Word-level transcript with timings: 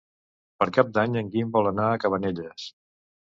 Per 0.61 0.67
Cap 0.77 0.89
d'Any 0.95 1.17
en 1.21 1.29
Guim 1.35 1.53
vol 1.57 1.69
anar 1.73 1.85
a 1.89 1.99
Cabanelles. 2.05 2.65